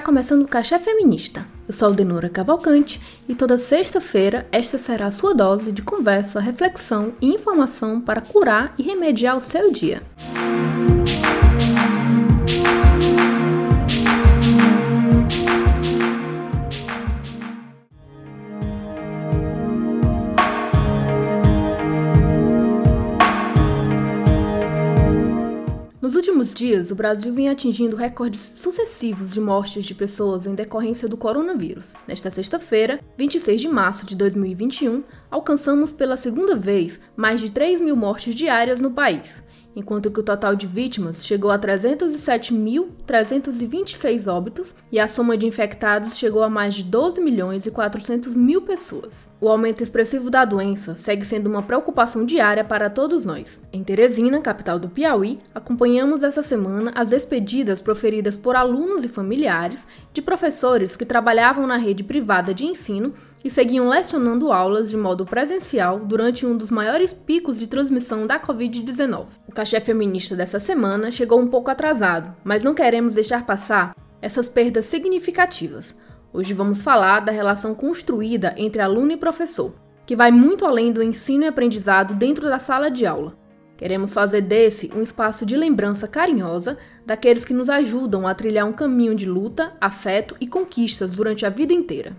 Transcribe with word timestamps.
começando 0.00 0.42
o 0.42 0.48
Cachê 0.48 0.78
Feminista. 0.78 1.46
Eu 1.66 1.74
sou 1.74 1.88
Aldenora 1.88 2.28
Cavalcante 2.28 3.00
e 3.28 3.34
toda 3.34 3.58
sexta-feira 3.58 4.46
esta 4.50 4.78
será 4.78 5.06
a 5.06 5.10
sua 5.10 5.34
dose 5.34 5.70
de 5.70 5.82
conversa, 5.82 6.40
reflexão 6.40 7.12
e 7.20 7.34
informação 7.34 8.00
para 8.00 8.20
curar 8.20 8.74
e 8.78 8.82
remediar 8.82 9.36
o 9.36 9.40
seu 9.40 9.70
dia. 9.70 10.02
Últimos 26.18 26.52
dias, 26.52 26.90
o 26.90 26.96
Brasil 26.96 27.32
vem 27.32 27.48
atingindo 27.48 27.94
recordes 27.94 28.40
sucessivos 28.40 29.32
de 29.32 29.40
mortes 29.40 29.84
de 29.84 29.94
pessoas 29.94 30.48
em 30.48 30.54
decorrência 30.54 31.08
do 31.08 31.16
coronavírus. 31.16 31.94
Nesta 32.08 32.28
sexta-feira, 32.28 32.98
26 33.16 33.60
de 33.60 33.68
março 33.68 34.04
de 34.04 34.16
2021, 34.16 35.04
alcançamos 35.30 35.92
pela 35.92 36.16
segunda 36.16 36.56
vez 36.56 36.98
mais 37.16 37.40
de 37.40 37.52
3 37.52 37.80
mil 37.80 37.94
mortes 37.94 38.34
diárias 38.34 38.80
no 38.80 38.90
país 38.90 39.44
enquanto 39.74 40.10
que 40.10 40.20
o 40.20 40.22
total 40.22 40.54
de 40.56 40.66
vítimas 40.66 41.24
chegou 41.24 41.50
a 41.50 41.58
307.326 41.58 44.26
óbitos 44.26 44.74
e 44.90 44.98
a 44.98 45.06
soma 45.06 45.36
de 45.36 45.46
infectados 45.46 46.18
chegou 46.18 46.42
a 46.42 46.50
mais 46.50 46.74
de 46.74 46.82
12 46.84 47.20
milhões 47.20 47.66
e 47.66 47.70
400 47.70 48.34
mil 48.36 48.62
pessoas. 48.62 49.30
O 49.40 49.48
aumento 49.48 49.82
expressivo 49.82 50.30
da 50.30 50.44
doença 50.44 50.96
segue 50.96 51.24
sendo 51.24 51.48
uma 51.48 51.62
preocupação 51.62 52.24
diária 52.24 52.64
para 52.64 52.90
todos 52.90 53.24
nós. 53.24 53.62
Em 53.72 53.84
Teresina, 53.84 54.40
capital 54.40 54.78
do 54.78 54.88
Piauí, 54.88 55.38
acompanhamos 55.54 56.22
essa 56.22 56.42
semana 56.42 56.92
as 56.94 57.10
despedidas 57.10 57.80
proferidas 57.80 58.36
por 58.36 58.56
alunos 58.56 59.04
e 59.04 59.08
familiares 59.08 59.86
de 60.12 60.20
professores 60.20 60.96
que 60.96 61.04
trabalhavam 61.04 61.66
na 61.66 61.76
rede 61.76 62.02
privada 62.02 62.52
de 62.52 62.64
ensino 62.64 63.14
e 63.44 63.50
seguiam 63.50 63.88
lecionando 63.88 64.52
aulas 64.52 64.90
de 64.90 64.96
modo 64.96 65.24
presencial 65.24 66.00
durante 66.00 66.44
um 66.44 66.56
dos 66.56 66.70
maiores 66.70 67.12
picos 67.12 67.58
de 67.58 67.66
transmissão 67.66 68.26
da 68.26 68.40
Covid-19. 68.40 69.26
O 69.46 69.52
cachê 69.52 69.80
feminista 69.80 70.34
dessa 70.34 70.58
semana 70.58 71.10
chegou 71.10 71.40
um 71.40 71.46
pouco 71.46 71.70
atrasado, 71.70 72.34
mas 72.44 72.64
não 72.64 72.74
queremos 72.74 73.14
deixar 73.14 73.46
passar 73.46 73.94
essas 74.20 74.48
perdas 74.48 74.86
significativas. 74.86 75.94
Hoje 76.32 76.52
vamos 76.52 76.82
falar 76.82 77.20
da 77.20 77.32
relação 77.32 77.74
construída 77.74 78.54
entre 78.56 78.82
aluno 78.82 79.12
e 79.12 79.16
professor, 79.16 79.74
que 80.04 80.16
vai 80.16 80.30
muito 80.30 80.66
além 80.66 80.92
do 80.92 81.02
ensino 81.02 81.44
e 81.44 81.46
aprendizado 81.48 82.14
dentro 82.14 82.48
da 82.48 82.58
sala 82.58 82.90
de 82.90 83.06
aula. 83.06 83.36
Queremos 83.76 84.12
fazer 84.12 84.40
desse 84.40 84.90
um 84.94 85.02
espaço 85.02 85.46
de 85.46 85.56
lembrança 85.56 86.08
carinhosa 86.08 86.76
daqueles 87.06 87.44
que 87.44 87.54
nos 87.54 87.70
ajudam 87.70 88.26
a 88.26 88.34
trilhar 88.34 88.66
um 88.66 88.72
caminho 88.72 89.14
de 89.14 89.24
luta, 89.24 89.72
afeto 89.80 90.34
e 90.40 90.48
conquistas 90.48 91.14
durante 91.14 91.46
a 91.46 91.48
vida 91.48 91.72
inteira. 91.72 92.16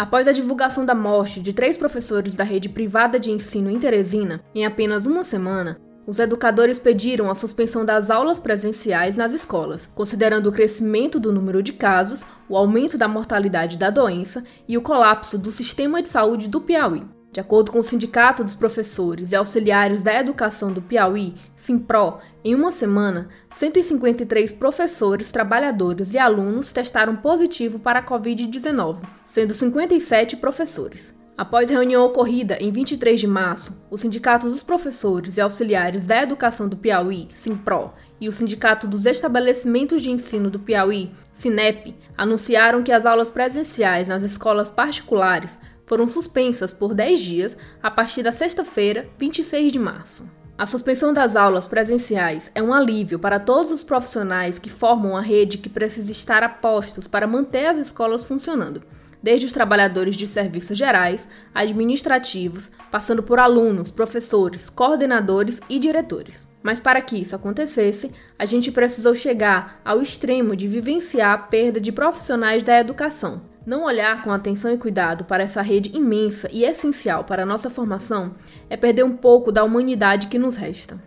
Após 0.00 0.26
a 0.26 0.32
divulgação 0.32 0.86
da 0.86 0.94
morte 0.94 1.42
de 1.42 1.52
três 1.52 1.76
professores 1.76 2.34
da 2.34 2.42
rede 2.42 2.70
privada 2.70 3.20
de 3.20 3.30
ensino 3.30 3.70
em 3.70 3.78
Teresina, 3.78 4.42
em 4.54 4.64
apenas 4.64 5.04
uma 5.04 5.22
semana, 5.22 5.78
os 6.06 6.18
educadores 6.18 6.78
pediram 6.78 7.28
a 7.28 7.34
suspensão 7.34 7.84
das 7.84 8.10
aulas 8.10 8.40
presenciais 8.40 9.18
nas 9.18 9.34
escolas, 9.34 9.90
considerando 9.94 10.46
o 10.48 10.52
crescimento 10.52 11.20
do 11.20 11.30
número 11.30 11.62
de 11.62 11.74
casos, 11.74 12.24
o 12.48 12.56
aumento 12.56 12.96
da 12.96 13.06
mortalidade 13.06 13.76
da 13.76 13.90
doença 13.90 14.42
e 14.66 14.78
o 14.78 14.80
colapso 14.80 15.36
do 15.36 15.50
sistema 15.50 16.00
de 16.00 16.08
saúde 16.08 16.48
do 16.48 16.62
Piauí. 16.62 17.06
De 17.30 17.38
acordo 17.38 17.70
com 17.70 17.80
o 17.80 17.84
Sindicato 17.84 18.42
dos 18.42 18.54
Professores 18.54 19.32
e 19.32 19.36
Auxiliares 19.36 20.02
da 20.02 20.14
Educação 20.14 20.72
do 20.72 20.80
Piauí, 20.80 21.34
Simpro, 21.54 22.20
em 22.42 22.54
uma 22.54 22.72
semana, 22.72 23.28
153 23.50 24.54
professores, 24.54 25.30
trabalhadores 25.30 26.14
e 26.14 26.18
alunos 26.18 26.72
testaram 26.72 27.14
positivo 27.14 27.78
para 27.78 27.98
a 27.98 28.02
Covid-19, 28.02 29.02
sendo 29.22 29.52
57 29.52 30.38
professores. 30.38 31.14
Após 31.36 31.68
reunião 31.68 32.04
ocorrida 32.04 32.56
em 32.58 32.70
23 32.70 33.20
de 33.20 33.26
março, 33.26 33.78
o 33.90 33.96
Sindicato 33.98 34.48
dos 34.48 34.62
Professores 34.62 35.36
e 35.36 35.40
Auxiliares 35.40 36.06
da 36.06 36.22
Educação 36.22 36.66
do 36.66 36.76
Piauí, 36.76 37.28
Simpro, 37.34 37.92
e 38.18 38.28
o 38.28 38.32
Sindicato 38.32 38.86
dos 38.86 39.04
Estabelecimentos 39.04 40.00
de 40.02 40.10
Ensino 40.10 40.50
do 40.50 40.58
Piauí, 40.58 41.12
SINEP, 41.34 41.94
anunciaram 42.16 42.82
que 42.82 42.92
as 42.92 43.04
aulas 43.04 43.30
presenciais 43.30 44.08
nas 44.08 44.22
escolas 44.22 44.70
particulares 44.70 45.58
foram 45.84 46.08
suspensas 46.08 46.72
por 46.72 46.94
10 46.94 47.20
dias 47.20 47.58
a 47.82 47.90
partir 47.90 48.22
da 48.22 48.32
sexta-feira, 48.32 49.08
26 49.18 49.72
de 49.72 49.78
março. 49.78 50.39
A 50.60 50.66
suspensão 50.66 51.10
das 51.10 51.36
aulas 51.36 51.66
presenciais 51.66 52.50
é 52.54 52.62
um 52.62 52.74
alívio 52.74 53.18
para 53.18 53.40
todos 53.40 53.72
os 53.72 53.82
profissionais 53.82 54.58
que 54.58 54.68
formam 54.68 55.16
a 55.16 55.20
rede 55.22 55.56
que 55.56 55.70
precisa 55.70 56.12
estar 56.12 56.42
a 56.42 56.50
postos 56.50 57.08
para 57.08 57.26
manter 57.26 57.64
as 57.64 57.78
escolas 57.78 58.26
funcionando, 58.26 58.82
desde 59.22 59.46
os 59.46 59.54
trabalhadores 59.54 60.16
de 60.16 60.26
serviços 60.26 60.76
gerais, 60.76 61.26
administrativos, 61.54 62.70
passando 62.90 63.22
por 63.22 63.38
alunos, 63.38 63.90
professores, 63.90 64.68
coordenadores 64.68 65.62
e 65.66 65.78
diretores. 65.78 66.46
Mas 66.62 66.78
para 66.78 67.00
que 67.00 67.16
isso 67.16 67.34
acontecesse, 67.34 68.10
a 68.38 68.44
gente 68.44 68.70
precisou 68.70 69.14
chegar 69.14 69.80
ao 69.82 70.02
extremo 70.02 70.54
de 70.54 70.68
vivenciar 70.68 71.32
a 71.32 71.38
perda 71.38 71.80
de 71.80 71.90
profissionais 71.90 72.62
da 72.62 72.78
educação, 72.78 73.40
não 73.66 73.84
olhar 73.84 74.22
com 74.22 74.30
atenção 74.30 74.72
e 74.72 74.78
cuidado 74.78 75.24
para 75.24 75.42
essa 75.42 75.62
rede 75.62 75.90
imensa 75.96 76.48
e 76.52 76.64
essencial 76.64 77.24
para 77.24 77.42
a 77.42 77.46
nossa 77.46 77.68
formação 77.68 78.34
é 78.68 78.76
perder 78.76 79.04
um 79.04 79.16
pouco 79.16 79.52
da 79.52 79.62
humanidade 79.62 80.28
que 80.28 80.38
nos 80.38 80.56
resta. 80.56 80.98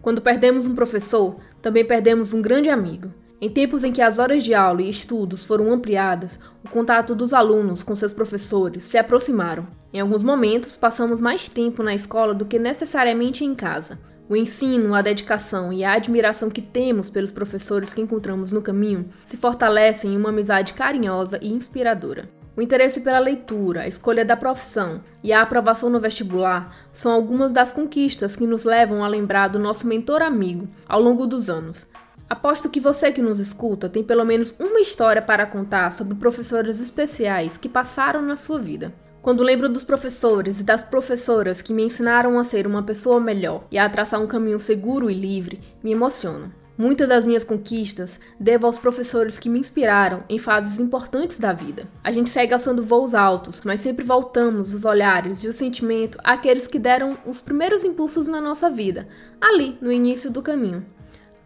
Quando 0.00 0.20
perdemos 0.20 0.66
um 0.66 0.74
professor, 0.74 1.36
também 1.62 1.84
perdemos 1.84 2.32
um 2.34 2.42
grande 2.42 2.68
amigo. 2.68 3.10
Em 3.40 3.50
tempos 3.50 3.84
em 3.84 3.92
que 3.92 4.00
as 4.00 4.18
horas 4.18 4.44
de 4.44 4.54
aula 4.54 4.82
e 4.82 4.88
estudos 4.88 5.44
foram 5.44 5.72
ampliadas, 5.72 6.38
o 6.64 6.68
contato 6.68 7.14
dos 7.14 7.34
alunos 7.34 7.82
com 7.82 7.94
seus 7.94 8.12
professores 8.12 8.84
se 8.84 8.96
aproximaram. 8.96 9.66
Em 9.92 10.00
alguns 10.00 10.22
momentos, 10.22 10.76
passamos 10.76 11.20
mais 11.20 11.48
tempo 11.48 11.82
na 11.82 11.94
escola 11.94 12.34
do 12.34 12.44
que 12.44 12.58
necessariamente 12.58 13.44
em 13.44 13.54
casa. 13.54 13.98
O 14.26 14.34
ensino, 14.34 14.94
a 14.94 15.02
dedicação 15.02 15.70
e 15.70 15.84
a 15.84 15.92
admiração 15.92 16.48
que 16.48 16.62
temos 16.62 17.10
pelos 17.10 17.30
professores 17.30 17.92
que 17.92 18.00
encontramos 18.00 18.52
no 18.52 18.62
caminho 18.62 19.10
se 19.24 19.36
fortalecem 19.36 20.14
em 20.14 20.16
uma 20.16 20.30
amizade 20.30 20.72
carinhosa 20.72 21.38
e 21.42 21.52
inspiradora. 21.52 22.30
O 22.56 22.62
interesse 22.62 23.00
pela 23.00 23.18
leitura, 23.18 23.82
a 23.82 23.88
escolha 23.88 24.24
da 24.24 24.36
profissão 24.36 25.02
e 25.22 25.32
a 25.32 25.42
aprovação 25.42 25.90
no 25.90 26.00
vestibular 26.00 26.74
são 26.90 27.12
algumas 27.12 27.52
das 27.52 27.72
conquistas 27.72 28.34
que 28.34 28.46
nos 28.46 28.64
levam 28.64 29.04
a 29.04 29.08
lembrar 29.08 29.48
do 29.48 29.58
nosso 29.58 29.86
mentor 29.86 30.22
amigo 30.22 30.68
ao 30.88 31.02
longo 31.02 31.26
dos 31.26 31.50
anos. 31.50 31.86
Aposto 32.30 32.70
que 32.70 32.80
você 32.80 33.12
que 33.12 33.20
nos 33.20 33.38
escuta 33.38 33.90
tem 33.90 34.02
pelo 34.02 34.24
menos 34.24 34.54
uma 34.58 34.80
história 34.80 35.20
para 35.20 35.44
contar 35.44 35.92
sobre 35.92 36.14
professores 36.14 36.80
especiais 36.80 37.58
que 37.58 37.68
passaram 37.68 38.22
na 38.22 38.36
sua 38.36 38.58
vida. 38.58 38.94
Quando 39.24 39.42
lembro 39.42 39.70
dos 39.70 39.82
professores 39.82 40.60
e 40.60 40.62
das 40.62 40.82
professoras 40.82 41.62
que 41.62 41.72
me 41.72 41.82
ensinaram 41.82 42.38
a 42.38 42.44
ser 42.44 42.66
uma 42.66 42.82
pessoa 42.82 43.18
melhor 43.18 43.66
e 43.70 43.78
a 43.78 43.88
traçar 43.88 44.20
um 44.20 44.26
caminho 44.26 44.60
seguro 44.60 45.10
e 45.10 45.14
livre, 45.14 45.62
me 45.82 45.92
emociono. 45.92 46.52
Muitas 46.76 47.08
das 47.08 47.24
minhas 47.24 47.42
conquistas 47.42 48.20
devo 48.38 48.66
aos 48.66 48.76
professores 48.76 49.38
que 49.38 49.48
me 49.48 49.58
inspiraram 49.58 50.24
em 50.28 50.38
fases 50.38 50.78
importantes 50.78 51.38
da 51.38 51.54
vida. 51.54 51.88
A 52.02 52.12
gente 52.12 52.28
segue 52.28 52.52
alçando 52.52 52.84
voos 52.84 53.14
altos, 53.14 53.62
mas 53.64 53.80
sempre 53.80 54.04
voltamos 54.04 54.74
os 54.74 54.84
olhares 54.84 55.42
e 55.42 55.48
o 55.48 55.54
sentimento 55.54 56.18
àqueles 56.22 56.66
que 56.66 56.78
deram 56.78 57.16
os 57.24 57.40
primeiros 57.40 57.82
impulsos 57.82 58.28
na 58.28 58.42
nossa 58.42 58.68
vida, 58.68 59.08
ali 59.40 59.78
no 59.80 59.90
início 59.90 60.30
do 60.30 60.42
caminho. 60.42 60.84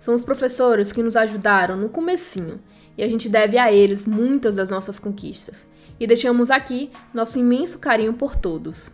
São 0.01 0.15
os 0.15 0.25
professores 0.25 0.91
que 0.91 1.03
nos 1.03 1.17
ajudaram 1.17 1.77
no 1.77 1.89
comecinho, 1.89 2.61
e 2.99 3.05
a 3.05 3.09
gente 3.09 3.29
deve 3.29 3.57
a 3.57 3.73
eles 3.73 4.05
muitas 4.05 4.57
das 4.57 4.69
nossas 4.69 4.99
conquistas 4.99 5.67
e 6.01 6.07
deixamos 6.07 6.51
aqui 6.51 6.91
nosso 7.15 7.39
imenso 7.39 7.79
carinho 7.79 8.13
por 8.13 8.35
todos. 8.35 8.93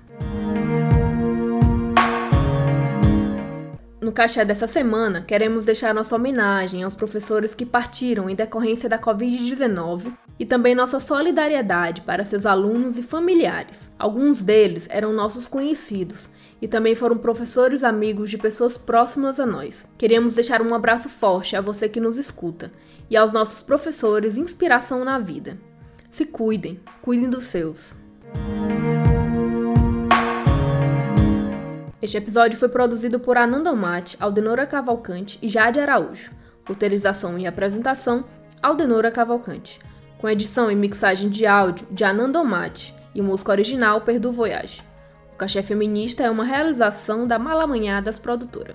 No 4.00 4.12
cachê 4.12 4.44
dessa 4.44 4.66
semana, 4.66 5.22
queremos 5.22 5.64
deixar 5.64 5.94
nossa 5.94 6.14
homenagem 6.14 6.82
aos 6.82 6.94
professores 6.94 7.54
que 7.54 7.64
partiram 7.64 8.28
em 8.28 8.34
decorrência 8.36 8.86
da 8.86 8.98
Covid-19 8.98 10.12
e 10.38 10.44
também 10.44 10.74
nossa 10.74 10.98
solidariedade 10.98 12.00
para 12.00 12.24
seus 12.24 12.44
alunos 12.44 12.98
e 12.98 13.02
familiares. 13.02 13.90
Alguns 13.98 14.42
deles 14.42 14.86
eram 14.90 15.12
nossos 15.12 15.46
conhecidos 15.46 16.28
e 16.60 16.66
também 16.66 16.94
foram 16.94 17.16
professores 17.16 17.84
amigos 17.84 18.30
de 18.30 18.38
pessoas 18.38 18.76
próximas 18.76 19.38
a 19.38 19.46
nós. 19.46 19.86
Queremos 19.96 20.34
deixar 20.34 20.62
um 20.62 20.74
abraço 20.74 21.08
forte 21.08 21.56
a 21.56 21.60
você 21.60 21.88
que 21.88 22.00
nos 22.00 22.18
escuta 22.18 22.72
e 23.08 23.16
aos 23.16 23.32
nossos 23.32 23.62
professores 23.62 24.36
inspiração 24.36 25.04
na 25.04 25.18
vida. 25.18 25.58
Se 26.10 26.24
cuidem, 26.24 26.80
cuidem 27.02 27.28
dos 27.28 27.44
seus. 27.44 27.96
Este 32.00 32.18
episódio 32.18 32.58
foi 32.58 32.68
produzido 32.68 33.18
por 33.18 33.36
Ananda 33.38 33.72
Mate, 33.72 34.16
Aldenora 34.20 34.66
Cavalcante 34.66 35.38
e 35.40 35.48
Jade 35.48 35.80
Araújo. 35.80 36.32
Roteirização 36.68 37.38
e 37.38 37.46
apresentação, 37.46 38.24
Aldenora 38.62 39.10
Cavalcante. 39.10 39.78
Com 40.24 40.30
edição 40.30 40.70
e 40.70 40.74
mixagem 40.74 41.28
de 41.28 41.44
áudio 41.44 41.86
de 41.90 42.02
Ananda 42.02 42.42
Mate 42.42 42.94
e 43.14 43.20
música 43.20 43.52
original 43.52 44.00
Perdu 44.00 44.32
Voyage. 44.32 44.82
O 45.34 45.36
Cachê 45.36 45.62
Feminista 45.62 46.22
é 46.22 46.30
uma 46.30 46.46
realização 46.46 47.26
da 47.26 47.38
Malamanhadas 47.38 48.18
Produtora. 48.18 48.74